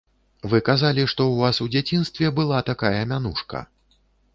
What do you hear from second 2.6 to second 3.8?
такая мянушка.